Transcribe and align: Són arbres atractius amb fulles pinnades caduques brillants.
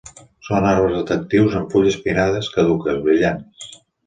Són 0.45 0.63
arbres 0.69 0.95
atractius 1.01 1.57
amb 1.59 1.75
fulles 1.75 1.99
pinnades 2.07 2.51
caduques 2.57 2.99
brillants. 3.05 3.71